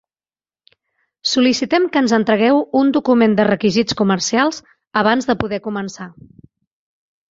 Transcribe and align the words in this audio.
Sol·licitem 1.31 1.85
que 1.97 2.03
ens 2.05 2.15
entregueu 2.19 2.63
un 2.81 2.91
document 2.97 3.37
de 3.43 3.47
requisits 3.51 4.01
comercials 4.03 4.63
abans 5.07 5.33
de 5.33 5.41
poder 5.47 5.65
començar. 5.71 6.13